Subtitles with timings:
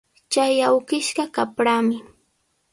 [0.31, 1.97] Chay awkishqa qaprami.